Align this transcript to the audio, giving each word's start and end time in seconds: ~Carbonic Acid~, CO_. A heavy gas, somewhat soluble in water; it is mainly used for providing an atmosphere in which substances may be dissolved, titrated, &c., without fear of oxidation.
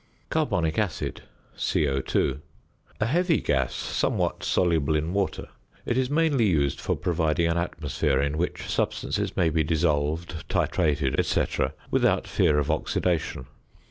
~Carbonic 0.31 0.79
Acid~, 0.79 1.21
CO_. 1.55 2.39
A 2.99 3.05
heavy 3.05 3.39
gas, 3.39 3.75
somewhat 3.75 4.43
soluble 4.43 4.95
in 4.95 5.13
water; 5.13 5.49
it 5.85 5.95
is 5.95 6.09
mainly 6.09 6.47
used 6.47 6.81
for 6.81 6.95
providing 6.95 7.45
an 7.45 7.55
atmosphere 7.59 8.19
in 8.19 8.35
which 8.39 8.67
substances 8.67 9.37
may 9.37 9.51
be 9.51 9.63
dissolved, 9.63 10.43
titrated, 10.49 11.23
&c., 11.23 11.65
without 11.91 12.25
fear 12.25 12.57
of 12.57 12.71
oxidation. 12.71 13.45